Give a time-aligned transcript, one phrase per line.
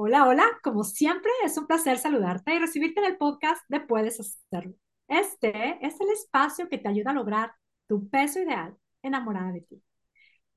[0.00, 4.20] Hola, hola, como siempre es un placer saludarte y recibirte en el podcast de Puedes
[4.20, 4.76] Hacerlo.
[5.08, 7.50] Este es el espacio que te ayuda a lograr
[7.88, 9.82] tu peso ideal enamorada de ti.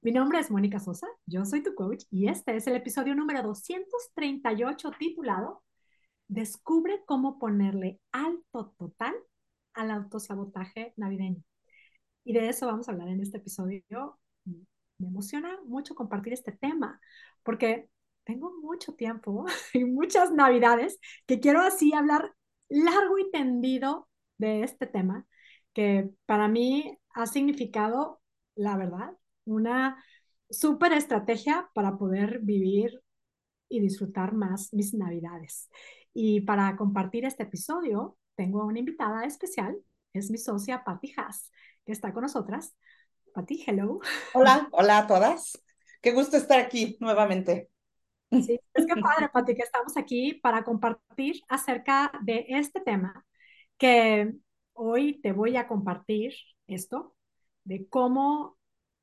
[0.02, 3.42] Mi nombre es Mónica Sosa, yo soy tu coach y este es el episodio número
[3.42, 5.64] 238 titulado
[6.28, 9.16] Descubre cómo ponerle alto total
[9.74, 11.42] al autosabotaje navideño.
[12.24, 14.20] Y de eso vamos a hablar en este episodio.
[14.46, 17.02] Me emociona mucho compartir este tema
[17.42, 17.90] porque
[18.24, 22.34] tengo mucho tiempo y muchas navidades que quiero así hablar
[22.70, 25.26] largo y tendido de este tema,
[25.74, 28.22] que para mí ha significado,
[28.56, 29.12] la verdad,
[29.46, 30.04] una
[30.50, 33.02] súper estrategia para poder vivir
[33.70, 35.70] y disfrutar más mis navidades.
[36.14, 39.78] Y para compartir este episodio, tengo una invitada especial,
[40.14, 41.52] es mi socia Patty Haas,
[41.86, 42.76] que está con nosotras.
[43.34, 44.00] Patty, hello.
[44.34, 45.62] Hola, hola a todas.
[46.02, 47.70] Qué gusto estar aquí nuevamente.
[48.32, 53.26] Es que padre, Pati, que estamos aquí para compartir acerca de este tema,
[53.78, 54.34] que
[54.74, 56.34] hoy te voy a compartir
[56.68, 57.16] esto,
[57.66, 58.58] de cómo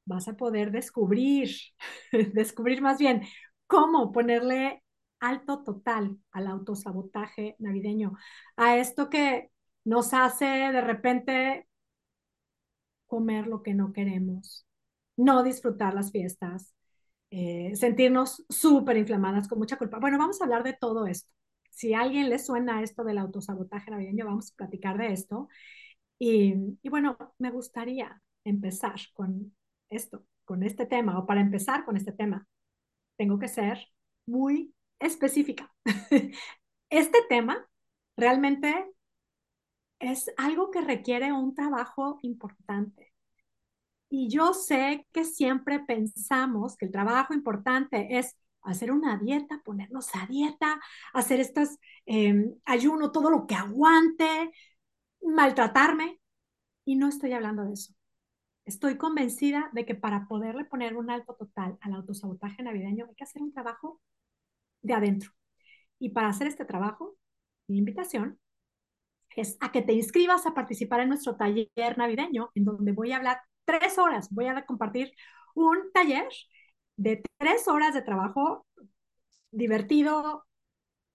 [0.07, 1.51] vas a poder descubrir,
[2.33, 3.23] descubrir más bien,
[3.67, 4.83] cómo ponerle
[5.21, 8.17] alto total al autosabotaje navideño,
[8.57, 9.51] a esto que
[9.85, 11.69] nos hace de repente
[13.07, 14.67] comer lo que no queremos,
[15.17, 16.75] no disfrutar las fiestas,
[17.31, 19.99] eh, sentirnos súper inflamadas con mucha culpa.
[19.99, 21.31] Bueno, vamos a hablar de todo esto.
[21.71, 25.49] Si a alguien le suena esto del autosabotaje navideño, vamos a platicar de esto.
[26.19, 29.55] Y, y bueno, me gustaría empezar con
[29.91, 32.47] esto, con este tema, o para empezar con este tema,
[33.17, 33.89] tengo que ser
[34.27, 35.73] muy específica.
[36.91, 37.69] Este tema
[38.17, 38.75] realmente
[40.01, 43.13] es algo que requiere un trabajo importante
[44.11, 50.09] y yo sé que siempre pensamos que el trabajo importante es hacer una dieta, ponernos
[50.15, 50.81] a dieta,
[51.13, 54.51] hacer estos eh, ayuno, todo lo que aguante,
[55.23, 56.21] maltratarme.
[56.85, 57.95] Y no estoy hablando de eso.
[58.65, 63.25] Estoy convencida de que para poderle poner un alto total al autosabotaje navideño hay que
[63.25, 64.01] hacer un trabajo
[64.83, 65.33] de adentro.
[65.99, 67.17] Y para hacer este trabajo,
[67.69, 68.39] mi invitación
[69.37, 73.19] es a que te inscribas a participar en nuestro taller navideño, en donde voy a
[73.19, 74.29] hablar tres horas.
[74.31, 75.13] Voy a compartir
[75.55, 76.27] un taller
[76.97, 78.67] de tres horas de trabajo
[79.51, 80.47] divertido,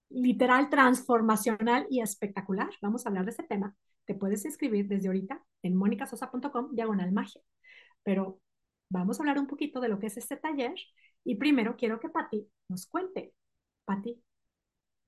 [0.10, 2.70] literal, transformacional y espectacular.
[2.80, 3.76] Vamos a hablar de ese tema.
[4.06, 7.42] Te puedes inscribir desde ahorita en monicasosa.com diagonal magia.
[8.04, 8.40] Pero
[8.90, 10.76] vamos a hablar un poquito de lo que es este taller
[11.24, 13.34] y primero quiero que Patti nos cuente,
[13.86, 14.22] Patti,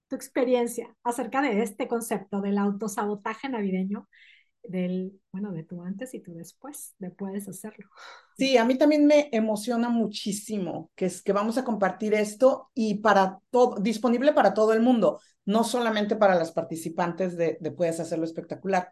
[0.08, 4.08] tu experiencia acerca de este concepto del autosabotaje navideño
[4.70, 7.88] del, bueno, de tu antes y tu después, de puedes hacerlo.
[8.38, 12.96] Sí, a mí también me emociona muchísimo que es que vamos a compartir esto y
[12.96, 18.00] para todo, disponible para todo el mundo, no solamente para las participantes de, de Puedes
[18.00, 18.90] Hacerlo Espectacular.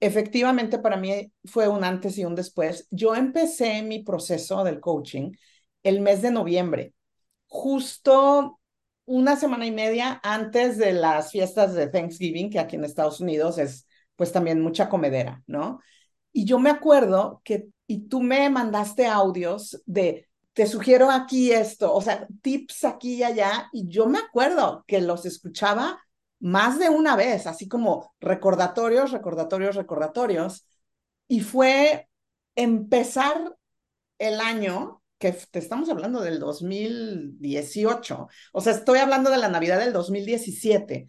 [0.00, 2.86] Efectivamente, para mí fue un antes y un después.
[2.90, 5.32] Yo empecé mi proceso del coaching
[5.82, 6.94] el mes de noviembre,
[7.46, 8.60] justo
[9.06, 13.58] una semana y media antes de las fiestas de Thanksgiving, que aquí en Estados Unidos
[13.58, 13.86] es
[14.20, 15.80] pues también mucha comedera, ¿no?
[16.30, 21.94] Y yo me acuerdo que, y tú me mandaste audios de, te sugiero aquí esto,
[21.94, 26.02] o sea, tips aquí y allá, y yo me acuerdo que los escuchaba
[26.38, 30.66] más de una vez, así como recordatorios, recordatorios, recordatorios,
[31.26, 32.06] y fue
[32.54, 33.56] empezar
[34.18, 39.78] el año, que te estamos hablando del 2018, o sea, estoy hablando de la Navidad
[39.78, 41.08] del 2017,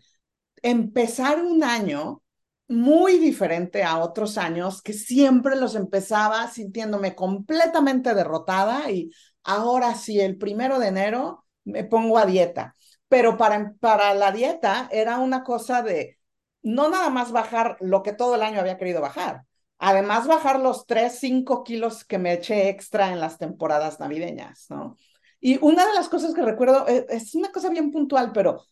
[0.61, 2.21] empezar un año
[2.71, 9.11] muy diferente a otros años que siempre los empezaba sintiéndome completamente derrotada y
[9.43, 12.75] ahora sí, el primero de enero me pongo a dieta.
[13.07, 16.17] Pero para, para la dieta era una cosa de
[16.63, 19.43] no nada más bajar lo que todo el año había querido bajar,
[19.79, 24.95] además bajar los 3, 5 kilos que me eché extra en las temporadas navideñas, ¿no?
[25.39, 28.63] Y una de las cosas que recuerdo, es, es una cosa bien puntual, pero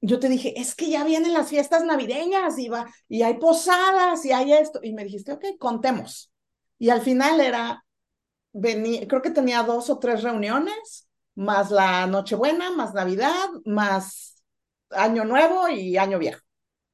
[0.00, 4.24] yo te dije, es que ya vienen las fiestas navideñas y, va, y hay posadas
[4.24, 4.80] y hay esto.
[4.82, 6.32] Y me dijiste, ok, contemos.
[6.78, 7.84] Y al final era,
[8.52, 14.42] venía, creo que tenía dos o tres reuniones, más la Nochebuena, más Navidad, más
[14.90, 16.40] Año Nuevo y Año Viejo.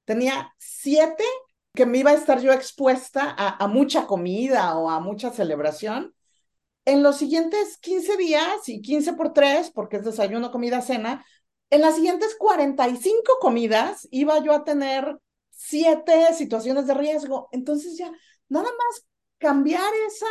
[0.04, 1.24] Tenía siete
[1.74, 6.14] que me iba a estar yo expuesta a, a mucha comida o a mucha celebración.
[6.84, 11.24] En los siguientes 15 días y 15 por 3, porque es desayuno, comida, cena,
[11.70, 15.18] en las siguientes 45 comidas iba yo a tener
[15.50, 17.48] siete situaciones de riesgo.
[17.52, 18.10] Entonces ya,
[18.48, 19.06] nada más
[19.38, 20.26] cambiar esa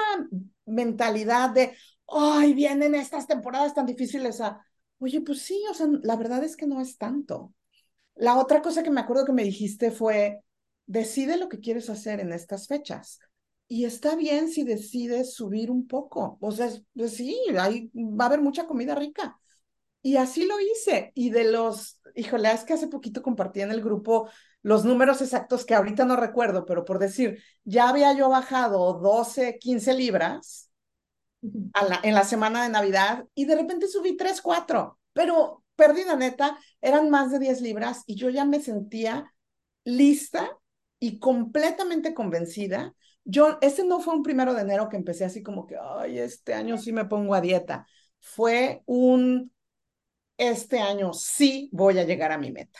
[0.66, 1.76] mentalidad de,
[2.08, 4.66] ay, vienen estas temporadas tan difíciles a,
[5.00, 7.54] Oye, pues sí, o sea, la verdad es que no es tanto.
[8.16, 10.42] La otra cosa que me acuerdo que me dijiste fue,
[10.86, 13.20] decide lo que quieres hacer en estas fechas.
[13.68, 16.38] Y está bien si decides subir un poco.
[16.40, 19.38] O sea, pues sí, ahí va a haber mucha comida rica.
[20.06, 21.12] Y así lo hice.
[21.16, 24.30] Y de los, híjole, es que hace poquito compartí en el grupo
[24.62, 29.58] los números exactos que ahorita no recuerdo, pero por decir, ya había yo bajado 12,
[29.58, 30.70] 15 libras
[31.74, 35.00] a la, en la semana de Navidad y de repente subí 3, 4.
[35.14, 39.34] Pero pérdida neta, eran más de 10 libras y yo ya me sentía
[39.86, 40.52] lista
[41.00, 42.94] y completamente convencida.
[43.24, 46.54] Yo, ese no fue un primero de enero que empecé así como que, ay, este
[46.54, 47.88] año sí me pongo a dieta.
[48.20, 49.52] Fue un,
[50.38, 52.80] este año sí voy a llegar a mi meta.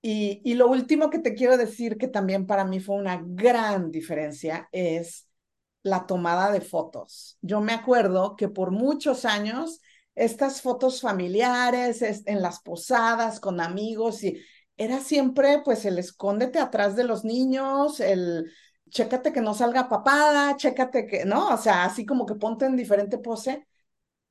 [0.00, 3.90] Y, y lo último que te quiero decir, que también para mí fue una gran
[3.90, 5.28] diferencia, es
[5.84, 7.38] la tomada de fotos.
[7.42, 9.80] Yo me acuerdo que por muchos años
[10.16, 14.40] estas fotos familiares en las posadas con amigos y
[14.78, 18.52] era siempre pues el escóndete atrás de los niños, el
[18.90, 21.50] chécate que no salga papada, chécate que, ¿no?
[21.54, 23.67] O sea, así como que ponte en diferente pose.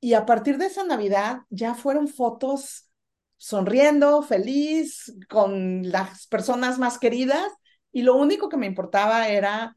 [0.00, 2.90] Y a partir de esa Navidad ya fueron fotos
[3.36, 7.52] sonriendo, feliz, con las personas más queridas
[7.92, 9.76] y lo único que me importaba era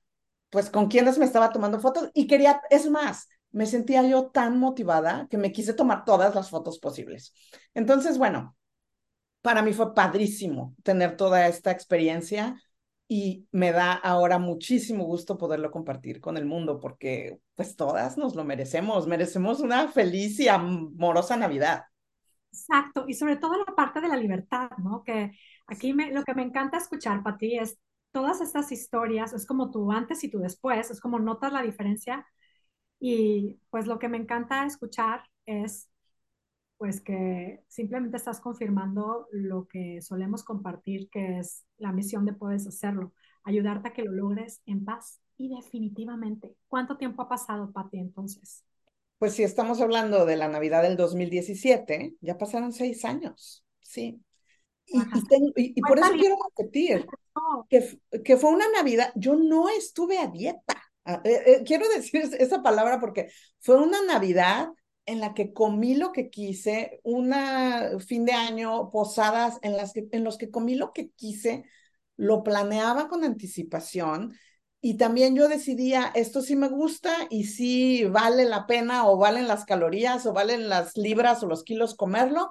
[0.50, 4.60] pues con quienes me estaba tomando fotos y quería, es más, me sentía yo tan
[4.60, 7.34] motivada que me quise tomar todas las fotos posibles.
[7.74, 8.56] Entonces, bueno,
[9.42, 12.62] para mí fue padrísimo tener toda esta experiencia
[13.14, 18.38] y me da ahora muchísimo gusto poderlo compartir con el mundo porque pues todas nos
[18.38, 21.84] lo merecemos, merecemos una feliz y amorosa Navidad.
[22.54, 25.04] Exacto, y sobre todo la parte de la libertad, ¿no?
[25.04, 25.34] Que
[25.68, 27.78] aquí me, lo que me encanta escuchar, para ti es
[28.14, 32.26] todas estas historias, es como tu antes y tu después, es como notas la diferencia
[32.98, 35.90] y pues lo que me encanta escuchar es
[36.82, 42.66] pues que simplemente estás confirmando lo que solemos compartir, que es la misión de Puedes
[42.66, 43.14] Hacerlo,
[43.44, 45.22] ayudarte a que lo logres en paz.
[45.38, 48.66] Y definitivamente, ¿cuánto tiempo ha pasado, Pati, entonces?
[49.20, 54.20] Pues si estamos hablando de la Navidad del 2017, ya pasaron seis años, sí.
[54.88, 57.06] Y, por eso quiero repetir
[57.70, 60.82] que, que fue una Navidad, yo no estuve a dieta.
[61.06, 63.30] Ah, eh, eh, quiero decir esa palabra porque
[63.60, 64.70] fue una Navidad
[65.06, 70.08] en la que comí lo que quise, una fin de año, posadas en las que,
[70.12, 71.66] en los que comí lo que quise,
[72.18, 74.34] lo planeaba con anticipación
[74.84, 79.48] y también yo decidía, esto sí me gusta y sí vale la pena o valen
[79.48, 82.50] las calorías o valen las libras o los kilos comerlo.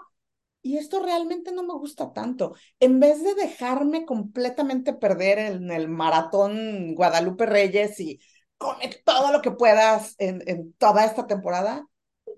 [0.62, 2.55] Y esto realmente no me gusta tanto.
[2.81, 8.20] En vez de dejarme completamente perder en el maratón Guadalupe Reyes y
[8.58, 11.87] come todo lo que puedas en, en toda esta temporada.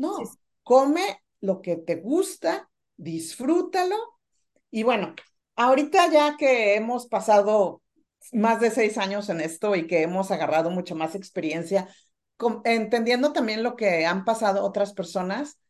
[0.03, 0.19] No,
[0.65, 3.97] come lo que te gusta, disfrútalo.
[4.69, 5.15] Y bueno,
[5.55, 7.83] ahorita ya que hemos pasado
[8.33, 11.89] más de seis años en esto y que hemos agarrado mucha más experiencia,
[12.65, 15.61] entendiendo también lo que han pasado otras personas,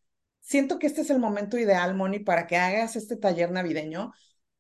[0.41, 4.13] siento que este es el momento ideal, Moni, para que hagas este taller navideño,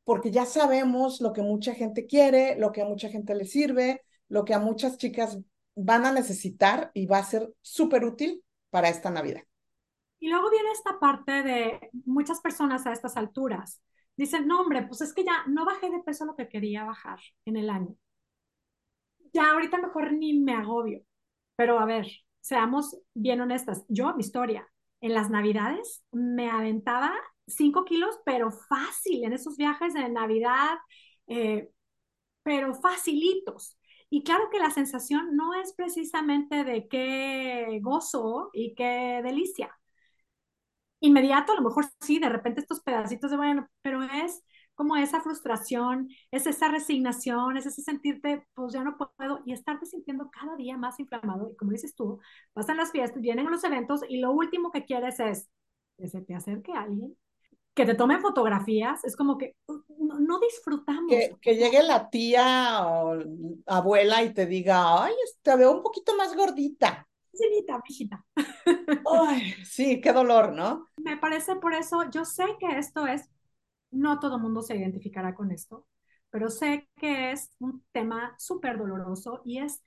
[0.05, 4.03] porque ya sabemos lo que mucha gente quiere, lo que a mucha gente le sirve,
[4.29, 5.39] lo que a muchas chicas
[5.75, 9.45] van a necesitar y va a ser súper útil para esta Navidad.
[10.23, 13.83] Y luego viene esta parte de muchas personas a estas alturas.
[14.17, 17.19] Dicen, no, hombre, pues es que ya no bajé de peso lo que quería bajar
[17.45, 17.97] en el año.
[19.33, 21.03] Ya ahorita mejor ni me agobio.
[21.57, 22.07] Pero a ver,
[22.41, 23.85] seamos bien honestas.
[23.89, 24.69] Yo, mi historia,
[25.01, 27.13] en las Navidades me aventaba
[27.49, 30.79] 5 kilos, pero fácil en esos viajes de Navidad,
[31.27, 31.69] eh,
[32.45, 33.77] pero facilitos.
[34.09, 39.75] Y claro que la sensación no es precisamente de qué gozo y qué delicia.
[41.03, 44.43] Inmediato, a lo mejor sí, de repente estos pedacitos de bueno, pero es
[44.75, 49.85] como esa frustración, es esa resignación, es ese sentirte, pues ya no puedo, y estarte
[49.85, 51.51] sintiendo cada día más inflamado.
[51.51, 52.21] Y como dices tú,
[52.55, 55.51] pasan las fiestas, vienen los eventos, y lo último que quieres es
[55.99, 57.17] que se te acerque alguien
[57.75, 59.81] que te tomen fotografías, es como que uh,
[60.21, 61.11] no, disfrutamos.
[61.41, 63.19] Que, llegue la tía o
[63.67, 67.09] abuela y te diga, ay, te veo un poquito más gordita.
[67.33, 68.25] Mijita, mijita.
[69.05, 70.87] Ay, sí, qué dolor, ¿no?
[70.97, 73.29] Me parece por eso, yo sé que esto es,
[73.91, 75.87] no todo el mundo se identificará con esto,
[76.31, 79.83] pero sé que es un tema súper doloroso y es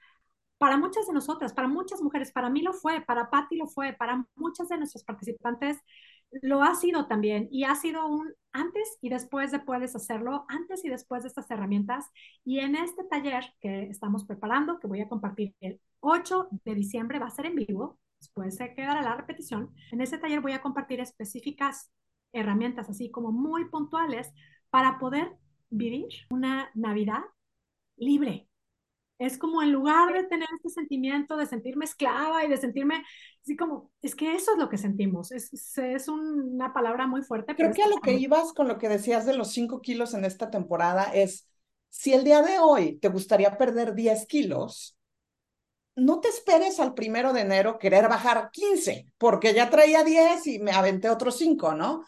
[0.57, 3.93] para muchas de nosotras, para muchas mujeres, para mí lo fue, para Patti lo fue,
[3.93, 5.77] para muchas de nuestros participantes
[6.41, 10.83] lo ha sido también y ha sido un antes y después de puedes hacerlo, antes
[10.85, 12.05] y después de estas herramientas.
[12.43, 17.19] Y en este taller que estamos preparando, que voy a compartir el 8 de diciembre,
[17.19, 19.73] va a ser en vivo, después se quedará la repetición.
[19.91, 21.91] En ese taller voy a compartir específicas
[22.31, 24.31] herramientas, así como muy puntuales,
[24.69, 25.35] para poder
[25.69, 27.21] vivir una Navidad
[27.97, 28.47] libre.
[29.17, 33.03] Es como en lugar de tener este sentimiento de sentirme esclava y de sentirme
[33.41, 35.31] así como, es que eso es lo que sentimos.
[35.31, 37.55] Es, es una palabra muy fuerte.
[37.55, 40.25] Creo que a lo que ibas con lo que decías de los 5 kilos en
[40.25, 41.49] esta temporada es,
[41.89, 44.94] si el día de hoy te gustaría perder 10 kilos,
[45.95, 50.59] no te esperes al primero de enero querer bajar 15, porque ya traía 10 y
[50.59, 52.03] me aventé otros 5, ¿no?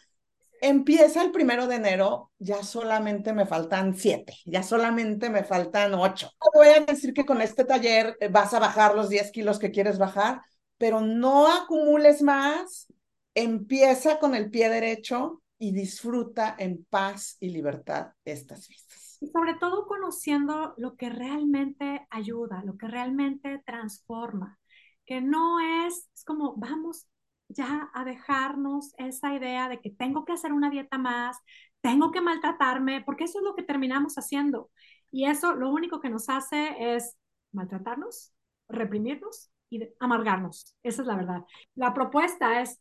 [0.59, 6.31] Empieza el primero de enero, ya solamente me faltan siete, ya solamente me faltan ocho.
[6.55, 9.99] Voy a decir que con este taller vas a bajar los 10 kilos que quieres
[9.99, 10.41] bajar,
[10.79, 12.87] pero no acumules más.
[13.35, 18.86] Empieza con el pie derecho y disfruta en paz y libertad estas fiestas.
[19.19, 24.59] Y sobre todo conociendo lo que realmente ayuda, lo que realmente transforma,
[25.05, 27.07] que no es, es como vamos
[27.49, 31.37] ya a dejarnos esa idea de que tengo que hacer una dieta más,
[31.81, 34.69] tengo que maltratarme, porque eso es lo que terminamos haciendo.
[35.11, 37.15] Y eso lo único que nos hace es
[37.51, 38.33] maltratarnos,
[38.67, 40.75] reprimirnos y amargarnos.
[40.83, 41.45] Esa es la verdad.
[41.75, 42.79] La propuesta es,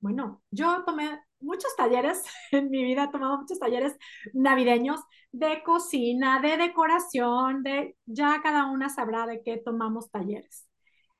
[0.00, 3.96] bueno, yo tomé muchos talleres en mi vida, he tomado muchos talleres
[4.34, 5.00] navideños
[5.32, 10.68] de cocina, de decoración, de ya cada una sabrá de qué tomamos talleres.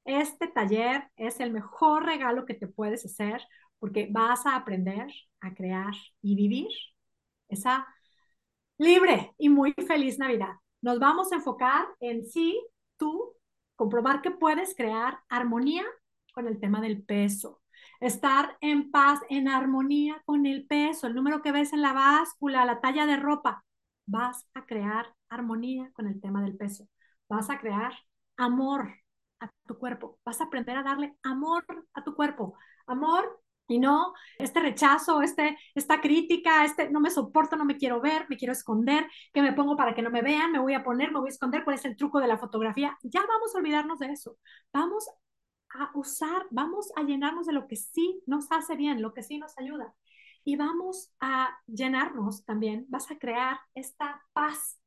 [0.04, 3.42] Este taller es el mejor regalo que te puedes hacer
[3.78, 5.08] porque vas a aprender
[5.40, 6.68] a crear y vivir
[7.49, 7.87] esa
[8.78, 10.54] libre y muy feliz Navidad.
[10.82, 12.60] Nos vamos a enfocar en sí,
[12.96, 13.34] tú,
[13.76, 15.84] comprobar que puedes crear armonía
[16.32, 17.60] con el tema del peso,
[18.00, 22.64] estar en paz, en armonía con el peso, el número que ves en la báscula,
[22.64, 23.64] la talla de ropa.
[24.07, 26.88] Vas a crear armonía con el tema del peso.
[27.28, 27.92] Vas a crear
[28.37, 28.95] amor
[29.40, 31.64] a tu cuerpo, vas a aprender a darle amor
[31.95, 32.54] a tu cuerpo,
[32.87, 38.00] amor y no este rechazo, este, esta crítica, este no me soporto, no me quiero
[38.00, 40.83] ver, me quiero esconder, que me pongo para que no me vean, me voy a
[40.83, 42.99] poner, me voy a esconder, cuál es el truco de la fotografía.
[43.02, 44.37] Ya vamos a olvidarnos de eso.
[44.73, 45.09] Vamos
[45.72, 49.38] a usar, vamos a llenarnos de lo que sí nos hace bien, lo que sí
[49.38, 49.94] nos ayuda.
[50.44, 54.80] Y vamos a llenarnos también, vas a crear esta paz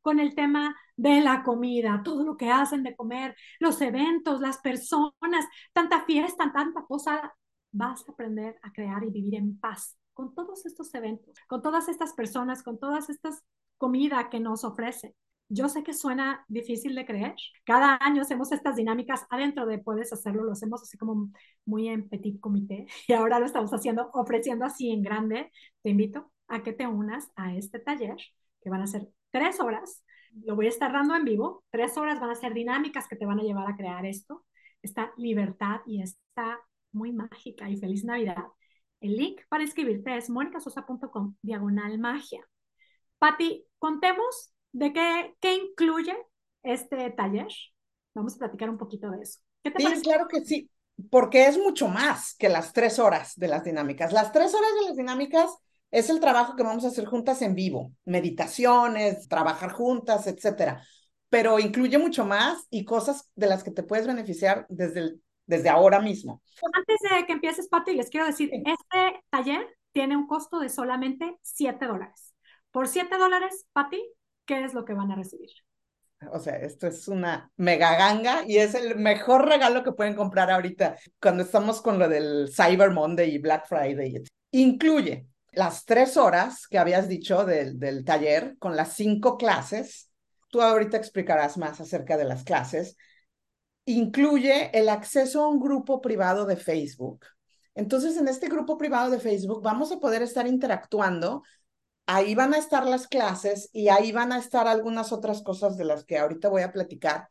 [0.00, 4.58] con el tema de la comida, todo lo que hacen de comer, los eventos, las
[4.58, 7.34] personas, tanta fiesta, tanta posada.
[7.72, 11.88] Vas a aprender a crear y vivir en paz con todos estos eventos, con todas
[11.88, 13.42] estas personas, con todas estas
[13.78, 15.14] comidas que nos ofrecen.
[15.52, 17.34] Yo sé que suena difícil de creer.
[17.64, 21.30] Cada año hacemos estas dinámicas adentro de puedes hacerlo, lo hacemos así como
[21.64, 25.50] muy en petit comité y ahora lo estamos haciendo, ofreciendo así en grande.
[25.82, 28.16] Te invito a que te unas a este taller
[28.62, 30.04] que van a ser tres horas,
[30.44, 33.26] lo voy a estar dando en vivo, tres horas van a ser dinámicas que te
[33.26, 34.44] van a llevar a crear esto,
[34.82, 36.60] esta libertad y esta
[36.92, 38.44] muy mágica y feliz Navidad.
[39.00, 42.46] El link para inscribirte es monicasosa.com, diagonal magia.
[43.18, 46.16] Patti, contemos de qué, qué incluye
[46.62, 47.48] este taller.
[48.14, 49.40] Vamos a platicar un poquito de eso.
[49.62, 50.70] ¿Qué te sí, claro que sí,
[51.10, 54.12] porque es mucho más que las tres horas de las dinámicas.
[54.12, 55.50] Las tres horas de las dinámicas
[55.90, 60.82] es el trabajo que vamos a hacer juntas en vivo, meditaciones, trabajar juntas, etcétera.
[61.28, 66.00] Pero incluye mucho más y cosas de las que te puedes beneficiar desde, desde ahora
[66.00, 66.42] mismo.
[66.72, 71.38] Antes de que empieces, Pati, les quiero decir, este taller tiene un costo de solamente
[71.42, 72.34] 7 dólares.
[72.70, 74.00] Por 7 dólares, Pati,
[74.50, 75.48] ¿qué es lo que van a recibir?
[76.32, 80.50] O sea, esto es una mega ganga y es el mejor regalo que pueden comprar
[80.50, 84.24] ahorita cuando estamos con lo del Cyber Monday y Black Friday.
[84.50, 90.10] Incluye las tres horas que habías dicho del, del taller con las cinco clases,
[90.48, 92.96] tú ahorita explicarás más acerca de las clases,
[93.84, 97.24] incluye el acceso a un grupo privado de Facebook.
[97.76, 101.44] Entonces, en este grupo privado de Facebook vamos a poder estar interactuando.
[102.12, 105.84] Ahí van a estar las clases y ahí van a estar algunas otras cosas de
[105.84, 107.28] las que ahorita voy a platicar.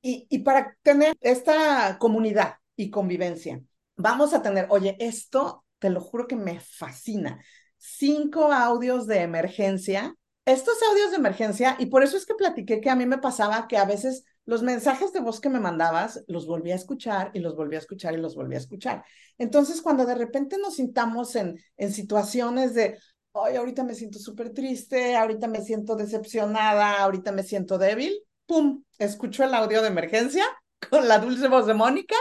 [0.00, 3.62] Y, y para tener esta comunidad y convivencia,
[3.94, 7.40] vamos a tener, oye, esto te lo juro que me fascina.
[7.76, 10.16] Cinco audios de emergencia.
[10.46, 13.68] Estos audios de emergencia, y por eso es que platiqué que a mí me pasaba
[13.68, 17.38] que a veces los mensajes de voz que me mandabas los volví a escuchar y
[17.38, 19.04] los volví a escuchar y los volví a escuchar.
[19.38, 22.98] Entonces, cuando de repente nos sintamos en, en situaciones de,
[23.34, 28.12] ay, ahorita me siento súper triste, ahorita me siento decepcionada, ahorita me siento débil,
[28.46, 28.82] ¡pum!
[28.98, 30.44] Escucho el audio de emergencia
[30.90, 32.16] con la dulce voz de Mónica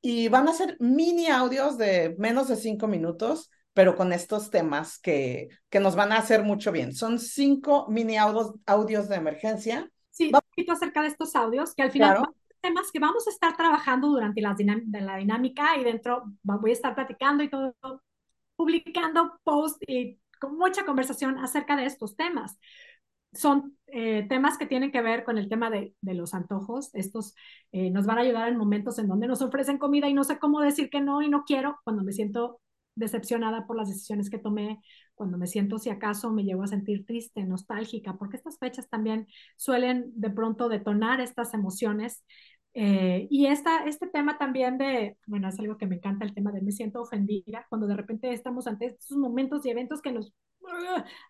[0.00, 4.98] y van a ser mini audios de menos de cinco minutos, pero con estos temas
[4.98, 6.94] que, que nos van a hacer mucho bien.
[6.94, 9.90] Son cinco mini audios, audios de emergencia.
[10.10, 12.24] Sí, un poquito acerca de estos audios, que al final
[12.66, 16.72] temas que vamos a estar trabajando durante la, de la dinámica y dentro voy a
[16.72, 17.74] estar platicando y todo,
[18.56, 20.18] publicando posts y
[20.50, 22.58] mucha conversación acerca de estos temas.
[23.32, 26.90] Son eh, temas que tienen que ver con el tema de, de los antojos.
[26.94, 27.34] Estos
[27.72, 30.38] eh, nos van a ayudar en momentos en donde nos ofrecen comida y no sé
[30.38, 32.60] cómo decir que no y no quiero, cuando me siento
[32.96, 34.80] decepcionada por las decisiones que tomé,
[35.14, 39.28] cuando me siento si acaso me llevo a sentir triste, nostálgica, porque estas fechas también
[39.56, 42.24] suelen de pronto detonar estas emociones.
[42.78, 46.52] Eh, y esta, este tema también de, bueno, es algo que me encanta, el tema
[46.52, 50.34] de me siento ofendida, cuando de repente estamos ante estos momentos y eventos que nos,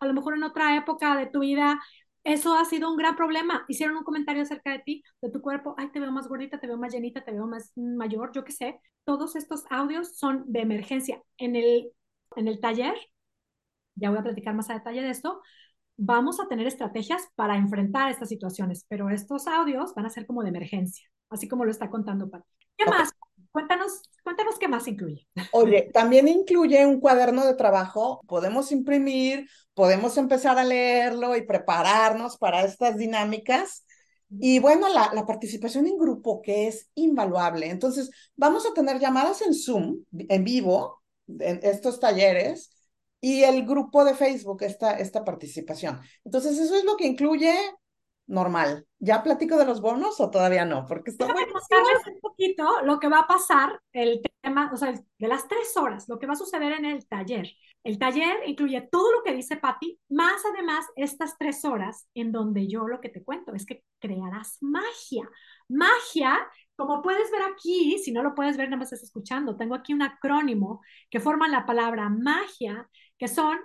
[0.00, 1.80] a lo mejor en otra época de tu vida
[2.24, 3.64] eso ha sido un gran problema.
[3.68, 5.76] Hicieron un comentario acerca de ti, de tu cuerpo.
[5.78, 8.50] Ay, te veo más gordita, te veo más llenita, te veo más mayor, yo qué
[8.50, 8.80] sé.
[9.04, 11.22] Todos estos audios son de emergencia.
[11.38, 11.92] En el,
[12.34, 12.96] en el taller,
[13.94, 15.40] ya voy a platicar más a detalle de esto,
[15.96, 20.42] vamos a tener estrategias para enfrentar estas situaciones, pero estos audios van a ser como
[20.42, 22.45] de emergencia, así como lo está contando Pati.
[22.76, 23.11] ¿Qué más?
[23.50, 25.26] Cuéntanos, cuéntanos qué más incluye.
[25.52, 28.21] Oye, también incluye un cuaderno de trabajo.
[28.26, 33.87] Podemos imprimir, podemos empezar a leerlo y prepararnos para estas dinámicas.
[34.28, 37.71] Y bueno, la, la, participación en grupo que es invaluable.
[37.71, 42.73] Entonces, vamos a tener llamadas en Zoom, en vivo, en estos talleres,
[43.21, 46.00] y el grupo de Facebook, esta, esta participación.
[46.25, 47.54] Entonces, eso es lo que incluye
[48.26, 48.87] normal.
[48.99, 50.87] ¿Ya platico de los bonos o todavía no?
[50.87, 55.28] Porque está muy un poquito lo que va a pasar, el tema, o sea, de
[55.28, 57.49] las tres horas, lo que va a suceder en el taller.
[57.85, 62.66] El taller incluye todo lo que dice Patti, más además estas tres horas en donde
[62.66, 65.28] yo lo que te cuento es que crearás magia.
[65.68, 66.37] Magia,
[66.75, 69.95] como puedes ver aquí, si no lo puedes ver, nada más estás escuchando, tengo aquí
[69.95, 70.80] un acrónimo
[71.11, 73.56] que forma la palabra magia, que son,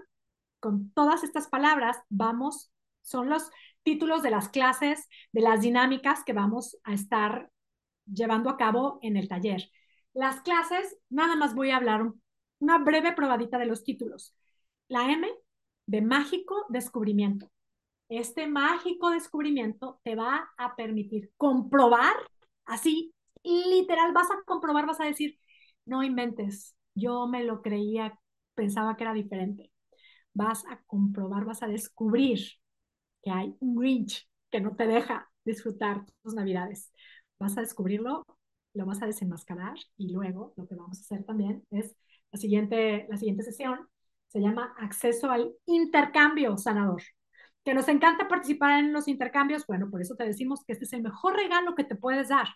[0.59, 3.49] con todas estas palabras, vamos, son los
[3.83, 7.49] títulos de las clases, de las dinámicas que vamos a estar
[8.05, 9.69] llevando a cabo en el taller.
[10.13, 12.11] Las clases, nada más voy a hablar
[12.59, 14.35] una breve probadita de los títulos.
[14.87, 15.27] La M
[15.87, 17.51] de mágico descubrimiento.
[18.09, 22.13] Este mágico descubrimiento te va a permitir comprobar,
[22.65, 25.39] así, literal, vas a comprobar, vas a decir,
[25.85, 28.19] no inventes, yo me lo creía,
[28.53, 29.71] pensaba que era diferente.
[30.33, 32.60] Vas a comprobar, vas a descubrir
[33.21, 36.91] que hay un Grinch que no te deja disfrutar tus navidades.
[37.39, 38.25] Vas a descubrirlo,
[38.73, 41.95] lo vas a desenmascarar y luego lo que vamos a hacer también es
[42.31, 43.87] la siguiente, la siguiente sesión,
[44.27, 47.03] se llama acceso al intercambio sanador.
[47.63, 50.93] Que nos encanta participar en los intercambios, bueno, por eso te decimos que este es
[50.93, 52.47] el mejor regalo que te puedes dar.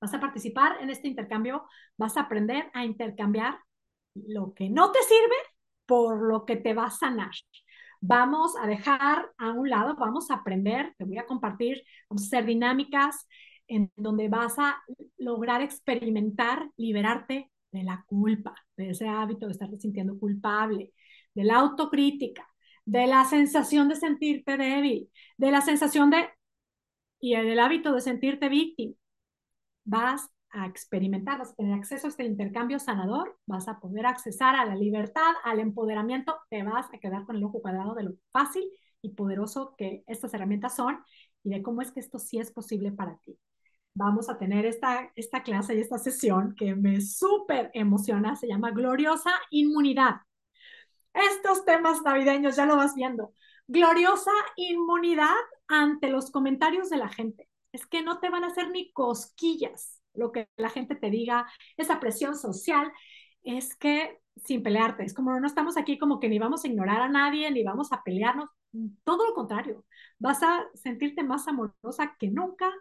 [0.00, 1.64] Vas a participar en este intercambio,
[1.96, 3.58] vas a aprender a intercambiar
[4.14, 5.36] lo que no te sirve
[5.86, 7.32] por lo que te va a sanar
[8.02, 12.26] vamos a dejar a un lado, vamos a aprender, te voy a compartir, vamos a
[12.26, 13.26] hacer dinámicas
[13.68, 14.82] en donde vas a
[15.18, 20.92] lograr experimentar, liberarte de la culpa, de ese hábito de estarte sintiendo culpable,
[21.34, 22.46] de la autocrítica,
[22.84, 26.28] de la sensación de sentirte débil, de la sensación de,
[27.20, 28.94] y del hábito de sentirte víctima.
[29.84, 34.54] Vas a experimentar, vas a tener acceso a este intercambio sanador, vas a poder accesar
[34.54, 38.12] a la libertad, al empoderamiento, te vas a quedar con el ojo cuadrado de lo
[38.30, 38.64] fácil
[39.00, 41.02] y poderoso que estas herramientas son
[41.42, 43.38] y de cómo es que esto sí es posible para ti.
[43.94, 48.70] Vamos a tener esta, esta clase y esta sesión que me súper emociona, se llama
[48.70, 50.16] Gloriosa Inmunidad.
[51.14, 53.32] Estos temas navideños ya lo vas viendo.
[53.66, 55.34] Gloriosa inmunidad
[55.68, 57.48] ante los comentarios de la gente.
[57.72, 61.46] Es que no te van a hacer ni cosquillas lo que la gente te diga,
[61.76, 62.92] esa presión social,
[63.42, 67.02] es que sin pelearte, es como no estamos aquí como que ni vamos a ignorar
[67.02, 68.48] a nadie, ni vamos a pelearnos,
[69.04, 69.84] todo lo contrario,
[70.18, 72.72] vas a sentirte más amorosa que nunca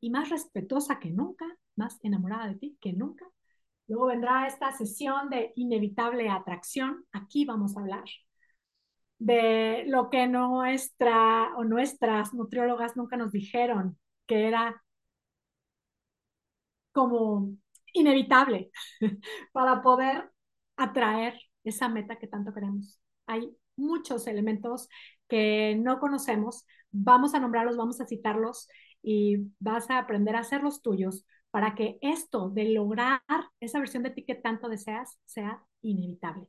[0.00, 3.26] y más respetuosa que nunca, más enamorada de ti que nunca.
[3.86, 8.04] Luego vendrá esta sesión de inevitable atracción, aquí vamos a hablar
[9.18, 14.82] de lo que nuestra o nuestras nutriólogas nunca nos dijeron, que era
[16.92, 17.52] como
[17.92, 18.70] inevitable
[19.52, 20.30] para poder
[20.76, 23.00] atraer esa meta que tanto queremos.
[23.26, 24.88] Hay muchos elementos
[25.28, 28.68] que no conocemos, vamos a nombrarlos, vamos a citarlos
[29.02, 33.20] y vas a aprender a hacerlos tuyos para que esto de lograr
[33.60, 36.46] esa versión de ti que tanto deseas sea inevitable.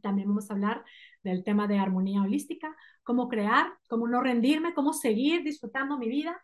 [0.00, 0.84] También vamos a hablar
[1.22, 6.42] del tema de armonía holística, cómo crear, cómo no rendirme, cómo seguir disfrutando mi vida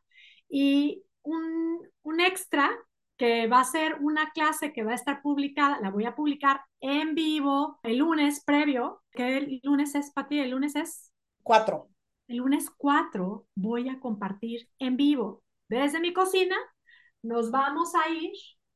[0.49, 2.71] y un, un extra
[3.17, 6.61] que va a ser una clase que va a estar publicada, la voy a publicar
[6.81, 11.13] en vivo el lunes previo, que el lunes es, Pati, el lunes es...
[11.43, 11.89] Cuatro.
[12.29, 16.57] El lunes 4 voy a compartir en vivo desde mi cocina
[17.23, 18.33] nos vamos a ir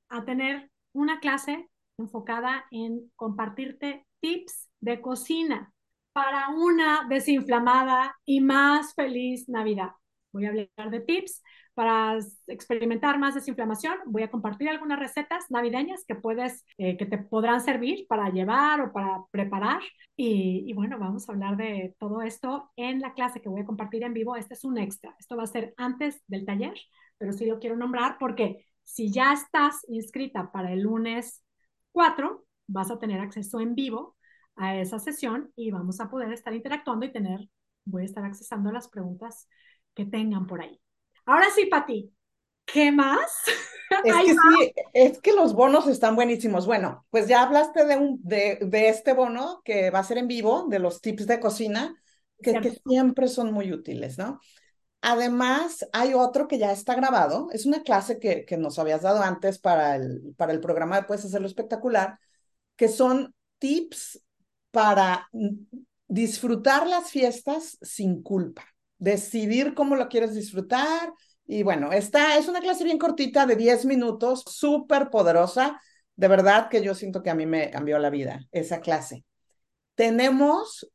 [0.08, 5.72] a tener una clase enfocada en compartirte tips de cocina
[6.12, 9.90] para una desinflamada y más feliz Navidad.
[10.32, 11.42] Voy a hablar de tips
[11.80, 13.94] para experimentar más desinflamación.
[14.04, 18.82] Voy a compartir algunas recetas navideñas que puedes, eh, que te podrán servir para llevar
[18.82, 19.80] o para preparar.
[20.14, 23.64] Y, y, bueno, vamos a hablar de todo esto en la clase que voy a
[23.64, 24.36] compartir en vivo.
[24.36, 25.16] Este es un extra.
[25.18, 26.74] Esto va a ser antes del taller,
[27.16, 31.42] pero sí lo quiero nombrar porque si ya estás inscrita para el lunes
[31.92, 34.18] 4, vas a tener acceso en vivo
[34.56, 37.48] a esa sesión y vamos a poder estar interactuando y tener,
[37.86, 39.48] voy a estar accesando las preguntas
[39.94, 40.78] que tengan por ahí.
[41.30, 42.12] Ahora sí, Pati,
[42.66, 43.30] ¿qué más?
[44.04, 46.64] Es que sí, es que los bonos están buenísimos.
[46.64, 50.28] Bueno, pues ya hablaste de, un, de, de este bono que va a ser en
[50.28, 52.00] vivo, de los tips de cocina,
[52.40, 54.38] que, que siempre son muy útiles, ¿no?
[55.02, 57.48] Además, hay otro que ya está grabado.
[57.52, 61.06] Es una clase que, que nos habías dado antes para el, para el programa de
[61.08, 62.16] Puedes Hacerlo Espectacular,
[62.76, 64.22] que son tips
[64.70, 65.28] para
[66.06, 68.64] disfrutar las fiestas sin culpa,
[69.00, 71.12] decidir cómo lo quieres disfrutar.
[71.44, 75.80] Y bueno, esta es una clase bien cortita de 10 minutos, súper poderosa.
[76.14, 79.24] De verdad que yo siento que a mí me cambió la vida esa clase.
[79.96, 80.88] Tenemos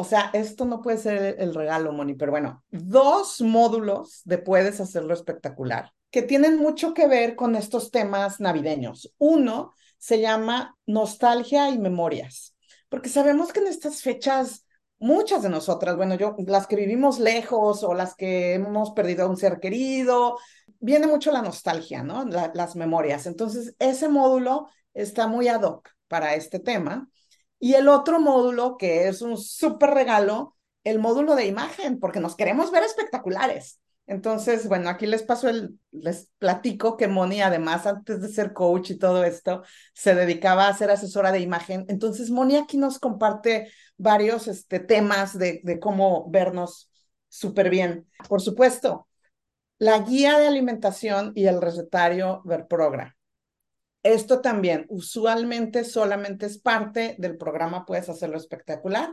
[0.00, 4.80] o sea, esto no puede ser el regalo, Moni, pero bueno, dos módulos de Puedes
[4.80, 9.12] Hacerlo Espectacular que tienen mucho que ver con estos temas navideños.
[9.18, 12.56] Uno se llama Nostalgia y Memorias,
[12.88, 14.64] porque sabemos que en estas fechas
[14.98, 19.28] muchas de nosotras, bueno, yo, las que vivimos lejos o las que hemos perdido a
[19.28, 20.38] un ser querido,
[20.80, 22.24] viene mucho la nostalgia, ¿no?
[22.24, 23.26] las memorias.
[23.26, 27.08] Entonces, ese módulo está muy ad hoc para este tema.
[27.58, 32.36] Y el otro módulo, que es un súper regalo, el módulo de imagen, porque nos
[32.36, 33.80] queremos ver espectaculares.
[34.08, 38.90] Entonces, bueno, aquí les paso el, les platico que Moni, además, antes de ser coach
[38.90, 41.84] y todo esto, se dedicaba a ser asesora de imagen.
[41.88, 46.90] Entonces, Moni aquí nos comparte varios este, temas de, de cómo vernos
[47.28, 48.08] súper bien.
[48.28, 49.08] Por supuesto,
[49.78, 53.16] la guía de alimentación y el recetario Verprogra.
[54.02, 59.12] Esto también usualmente solamente es parte del programa Puedes Hacerlo Espectacular,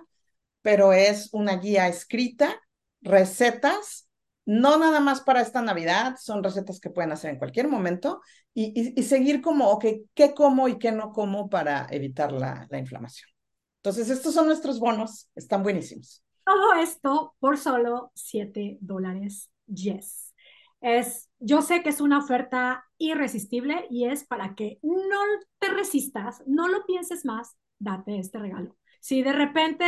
[0.62, 2.62] pero es una guía escrita,
[3.02, 4.05] recetas,
[4.46, 8.22] no nada más para esta Navidad, son recetas que pueden hacer en cualquier momento
[8.54, 13.30] y, seguir como, ok, qué como y qué no como para evitar la, la inflamación.
[13.78, 16.24] Entonces, estos son nuestros bonos, están buenísimos.
[16.46, 19.50] Todo esto por solo 7 dólares.
[19.68, 20.34] Yes.
[20.80, 25.20] Es, yo sé que es una oferta irresistible y es para que no
[25.60, 28.78] te resistas, no lo pienses más, date este regalo.
[29.02, 29.86] Si de repente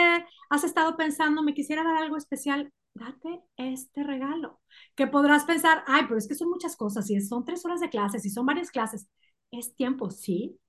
[0.50, 4.62] has estado pensando, me quisiera dar algo especial, date este regalo.
[4.95, 7.89] Que podrás pensar, ay, pero es que son muchas cosas, y son tres horas de
[7.89, 9.07] clases, y son varias clases.
[9.51, 10.60] Es tiempo, sí,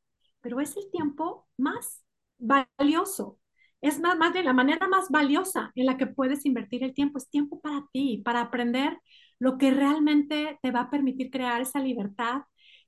[0.41, 2.05] pero es el tiempo más
[2.39, 3.39] valioso.
[3.81, 7.19] Es más, más de la manera más valiosa en la que puedes invertir el tiempo.
[7.19, 8.99] Es tiempo para ti, para aprender
[9.39, 12.43] lo que realmente te va a permitir crear esa libertad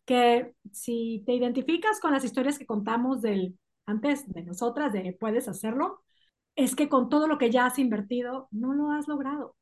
[0.04, 5.46] que si te identificas con las historias que contamos del, antes de nosotras, de puedes
[5.48, 6.02] hacerlo,
[6.64, 9.56] es que con todo lo que ya has invertido, no lo has logrado.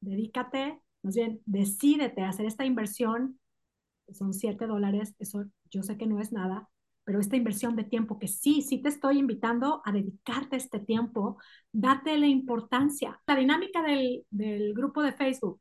[0.00, 3.38] Dedícate, más bien, decídete a hacer esta inversión,
[4.12, 6.68] son 7 dólares, eso yo sé que no es nada,
[7.04, 11.38] pero esta inversión de tiempo que sí, sí te estoy invitando a dedicarte este tiempo,
[11.72, 13.20] date la importancia.
[13.26, 15.60] La dinámica del, del grupo de Facebook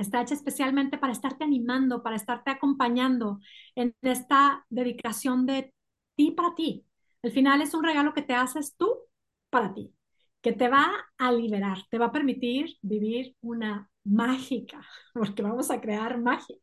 [0.00, 3.38] Está hecha especialmente para estarte animando, para estarte acompañando
[3.74, 5.74] en esta dedicación de
[6.14, 6.86] ti para ti.
[7.22, 9.09] Al final es un regalo que te haces tú
[9.50, 9.94] para ti,
[10.40, 14.82] que te va a liberar, te va a permitir vivir una mágica,
[15.14, 16.56] porque vamos a crear magia,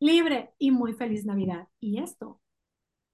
[0.00, 1.68] libre y muy feliz Navidad.
[1.80, 2.40] Y esto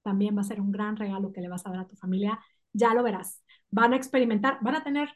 [0.02, 2.38] también va a ser un gran regalo que le vas a dar a tu familia.
[2.72, 3.42] Ya lo verás.
[3.70, 5.10] Van a experimentar, van a tener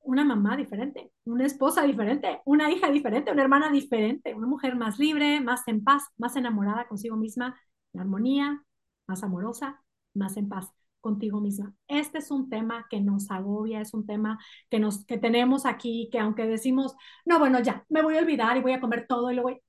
[0.00, 4.98] una mamá diferente, una esposa diferente, una hija diferente, una hermana diferente, una mujer más
[4.98, 7.60] libre, más en paz, más enamorada consigo misma,
[7.92, 8.64] en armonía,
[9.06, 9.82] más amorosa,
[10.14, 11.74] más en paz contigo misma.
[11.88, 14.38] Este es un tema que nos agobia, es un tema
[14.70, 18.56] que nos que tenemos aquí, que aunque decimos, no, bueno, ya, me voy a olvidar
[18.56, 19.60] y voy a comer todo y lo voy,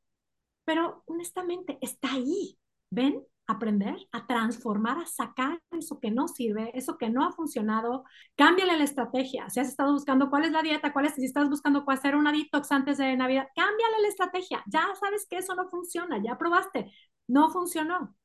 [0.66, 2.58] pero honestamente está ahí.
[2.92, 3.24] ¿Ven?
[3.52, 8.04] aprender a transformar, a sacar eso que no sirve, eso que no ha funcionado.
[8.36, 9.50] Cámbiale la estrategia.
[9.50, 12.32] Si has estado buscando cuál es la dieta, cuál es, si estás buscando hacer una
[12.32, 14.64] detox antes de Navidad, cámbiale la estrategia.
[14.68, 16.92] Ya sabes que eso no funciona, ya probaste,
[17.28, 18.16] no funcionó.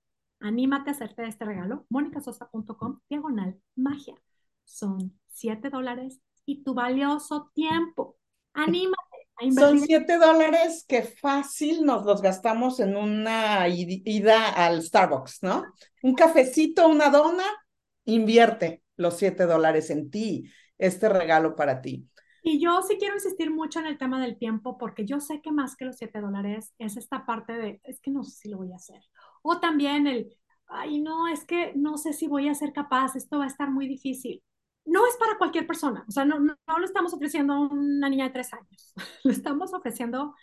[0.41, 1.87] Anímate a hacerte este regalo.
[1.89, 4.15] monicasosa.com, diagonal, magia.
[4.65, 8.17] Son 7 dólares y tu valioso tiempo.
[8.55, 8.97] Anímate.
[9.55, 15.63] Son siete dólares que fácil nos los gastamos en una ida al Starbucks, ¿no?
[16.03, 17.45] Un cafecito, una dona,
[18.07, 22.09] invierte los siete dólares en ti, este regalo para ti.
[22.43, 25.53] Y yo sí quiero insistir mucho en el tema del tiempo, porque yo sé que
[25.53, 28.57] más que los siete dólares es esta parte de, es que no sé si lo
[28.57, 29.03] voy a hacer.
[29.47, 33.39] O también el, ay, no, es que no sé si voy a ser capaz, esto
[33.39, 34.43] va a estar muy difícil
[34.87, 38.27] no es para cualquier persona, o sea, no, no, lo estamos ofreciendo a una niña
[38.27, 40.35] de tres años, lo estamos ofreciendo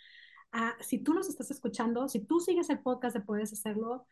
[0.52, 4.06] a, si tú nos estás escuchando, si tú sigues el podcast de Puedes Hacerlo,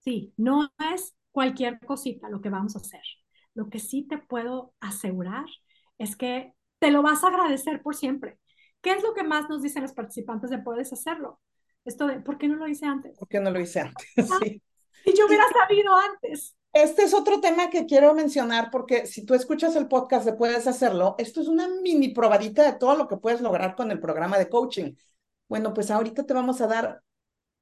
[0.00, 3.02] sí, no es cualquier cosita lo que vamos a hacer.
[3.54, 5.46] Lo que sí te puedo asegurar
[5.98, 8.38] es que te lo vas a agradecer por siempre.
[8.82, 11.40] ¿Qué es lo que más nos dicen los participantes de Puedes Hacerlo?
[11.86, 13.16] Esto de, ¿por qué no lo hice antes?
[13.16, 14.06] ¿Por qué no lo hice antes?
[14.42, 14.62] Sí.
[15.04, 16.56] Si yo hubiera sabido antes.
[16.72, 20.66] Este es otro tema que quiero mencionar porque si tú escuchas el podcast de Puedes
[20.66, 24.36] Hacerlo, esto es una mini probadita de todo lo que puedes lograr con el programa
[24.36, 24.94] de coaching.
[25.48, 27.02] Bueno, pues ahorita te vamos a dar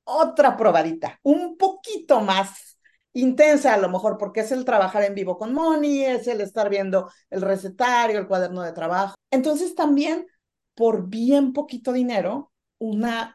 [0.04, 2.78] otra probadita, un poquito más
[3.12, 6.70] intensa a lo mejor, porque es el trabajar en vivo con Moni, es el estar
[6.70, 9.14] viendo el recetario, el cuaderno de trabajo.
[9.30, 10.26] Entonces también,
[10.74, 13.33] por bien poquito dinero, una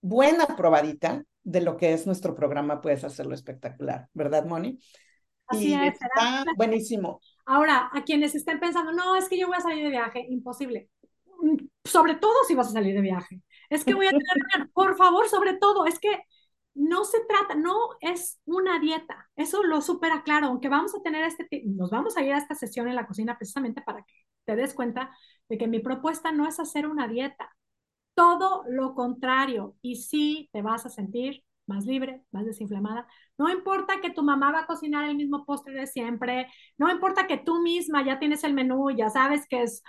[0.00, 4.78] buena probadita de lo que es nuestro programa Puedes Hacerlo Espectacular, ¿verdad, Moni?
[5.46, 5.94] Así es.
[5.94, 7.20] Está buenísimo.
[7.44, 10.88] Ahora, a quienes estén pensando, no, es que yo voy a salir de viaje, imposible.
[11.84, 13.42] Sobre todo si vas a salir de viaje.
[13.68, 16.22] Es que voy a tener, por favor, sobre todo, es que
[16.74, 19.28] no se trata, no es una dieta.
[19.34, 22.54] Eso lo supera claro, aunque vamos a tener este, nos vamos a ir a esta
[22.54, 25.10] sesión en la cocina precisamente para que te des cuenta
[25.48, 27.50] de que mi propuesta no es hacer una dieta.
[28.20, 29.76] Todo lo contrario.
[29.80, 33.06] Y sí te vas a sentir más libre, más desinflamada.
[33.38, 37.26] No importa que tu mamá va a cocinar el mismo postre de siempre, no importa
[37.26, 39.82] que tú misma ya tienes el menú ya sabes que es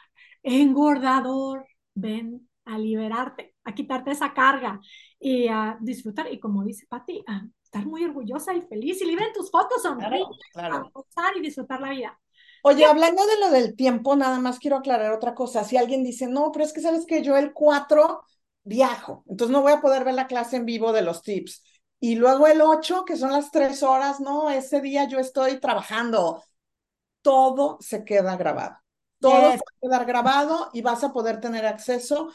[0.43, 4.79] engordador, ven a liberarte, a quitarte esa carga
[5.19, 6.31] y a disfrutar.
[6.31, 9.81] Y como dice Patti, a estar muy orgullosa y feliz y libre en tus fotos,
[9.81, 10.23] sonreír,
[10.55, 12.17] a gozar y disfrutar la vida.
[12.63, 15.63] Oye, hablando de lo del tiempo, nada más quiero aclarar otra cosa.
[15.63, 18.21] Si alguien dice, no, pero es que sabes que yo el 4
[18.63, 21.63] viajo, entonces no voy a poder ver la clase en vivo de los tips.
[21.99, 26.43] Y luego el 8, que son las tres horas, no, ese día yo estoy trabajando.
[27.21, 28.77] Todo se queda grabado.
[29.19, 32.31] Todo se va a quedar grabado y vas a poder tener acceso.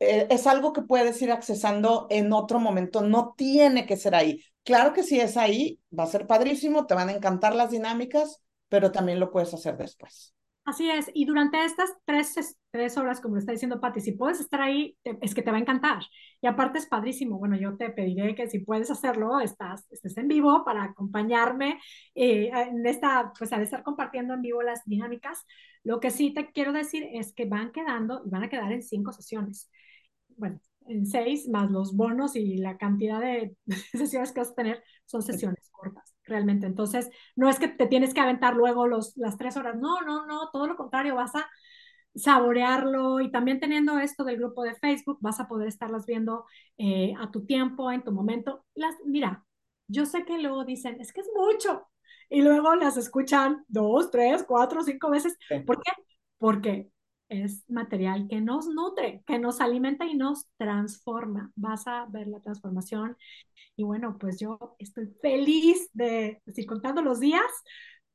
[0.00, 4.42] Eh, es algo que puedes ir accesando en otro momento, no tiene que ser ahí.
[4.64, 8.40] Claro que si es ahí, va a ser padrísimo, te van a encantar las dinámicas,
[8.70, 10.34] pero también lo puedes hacer después.
[10.64, 14.40] Así es, y durante estas tres, tres horas, como lo está diciendo Patti, si puedes
[14.40, 16.02] estar ahí, es que te va a encantar.
[16.40, 20.28] Y aparte es padrísimo, bueno, yo te pediré que si puedes hacerlo, estás, estés en
[20.28, 21.80] vivo para acompañarme
[22.14, 25.44] eh, en esta, pues al estar compartiendo en vivo las dinámicas.
[25.82, 28.82] Lo que sí te quiero decir es que van quedando y van a quedar en
[28.82, 29.68] cinco sesiones.
[30.36, 33.56] Bueno, en seis, más los bonos y la cantidad de
[33.92, 36.66] sesiones que vas a tener, son sesiones cortas, realmente.
[36.66, 40.26] Entonces, no es que te tienes que aventar luego los, las tres horas, no, no,
[40.26, 41.46] no, todo lo contrario, vas a
[42.14, 46.44] saborearlo y también teniendo esto del grupo de Facebook, vas a poder estarlas viendo
[46.78, 48.64] eh, a tu tiempo, en tu momento.
[48.74, 49.44] Las, mira,
[49.88, 51.88] yo sé que luego dicen, es que es mucho,
[52.28, 55.36] y luego las escuchan dos, tres, cuatro, cinco veces.
[55.66, 55.92] ¿Por qué?
[56.38, 56.90] Porque
[57.30, 61.52] es material que nos nutre, que nos alimenta y nos transforma.
[61.54, 63.16] Vas a ver la transformación.
[63.76, 67.42] Y bueno, pues yo estoy feliz de seguir contando los días,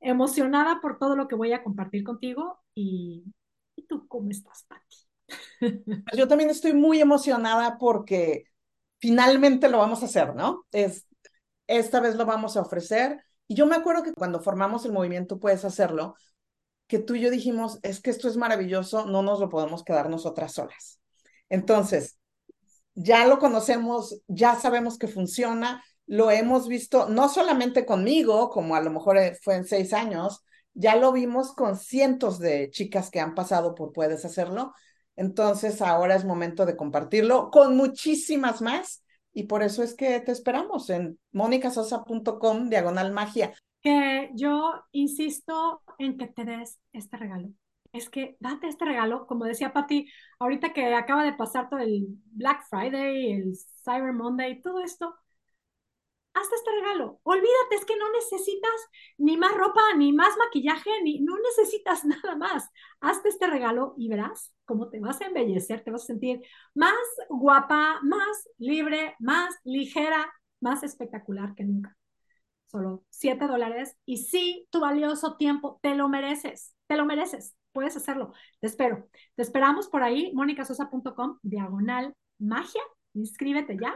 [0.01, 2.59] emocionada por todo lo que voy a compartir contigo.
[2.75, 3.23] ¿Y,
[3.75, 4.97] ¿y tú cómo estás, Patti?
[5.59, 8.45] Pues yo también estoy muy emocionada porque
[8.99, 10.65] finalmente lo vamos a hacer, ¿no?
[10.71, 11.07] Es,
[11.67, 13.23] esta vez lo vamos a ofrecer.
[13.47, 16.15] Y yo me acuerdo que cuando formamos el movimiento Puedes Hacerlo,
[16.87, 20.09] que tú y yo dijimos, es que esto es maravilloso, no nos lo podemos quedar
[20.09, 20.99] nosotras solas.
[21.49, 22.17] Entonces,
[22.93, 28.81] ya lo conocemos, ya sabemos que funciona, lo hemos visto no solamente conmigo, como a
[28.81, 30.43] lo mejor eh, fue en seis años,
[30.73, 34.73] ya lo vimos con cientos de chicas que han pasado por Puedes Hacerlo.
[35.15, 39.01] Entonces, ahora es momento de compartirlo con muchísimas más.
[39.33, 43.53] Y por eso es que te esperamos en monicasosa.com diagonal magia
[43.85, 47.49] que yo insisto en que te des este regalo.
[47.93, 52.07] Es que date este regalo, como decía Patti, ahorita que acaba de pasar todo el
[52.31, 55.15] Black Friday, el Cyber Monday, todo esto,
[56.33, 57.19] hazte este regalo.
[57.23, 58.71] Olvídate, es que no necesitas
[59.19, 62.67] ni más ropa, ni más maquillaje, ni no necesitas nada más.
[63.01, 66.41] Hazte este regalo y verás cómo te vas a embellecer, te vas a sentir
[66.73, 66.95] más
[67.29, 71.95] guapa, más libre, más ligera, más espectacular que nunca
[72.75, 77.55] solo 7 dólares y sí, tu valioso tiempo, te lo mereces, te lo mereces.
[77.71, 78.33] puedes hacerlo.
[78.59, 79.09] Te espero.
[79.35, 82.81] Te esperamos por ahí, monicasosa.com, diagonal magia.
[83.13, 83.93] Inscríbete ya.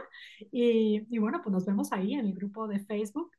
[0.50, 3.30] Y, y bueno, pues nos vemos ahí en el grupo de Facebook.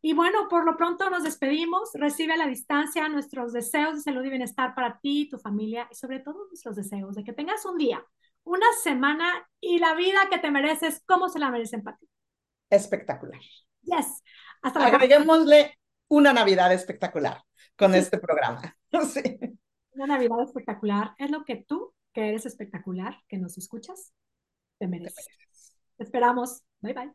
[0.00, 1.90] Y bueno, por lo pronto nos despedimos.
[1.94, 5.94] Recibe a la distancia nuestros deseos de salud y bienestar para ti, tu familia y
[5.94, 8.02] sobre todo nuestros deseos de que tengas un día,
[8.44, 12.08] una semana y la vida que te mereces como se la merecen para ti.
[12.70, 13.40] Espectacular.
[13.88, 14.22] Yes.
[14.62, 17.42] Hasta Agreguémosle una Navidad espectacular
[17.76, 18.74] con este programa.
[19.12, 19.22] Sí.
[19.92, 24.14] Una Navidad espectacular es lo que tú, que eres espectacular, que nos escuchas,
[24.78, 25.26] te mereces.
[25.98, 26.62] Te esperamos.
[26.80, 27.06] Bye bye.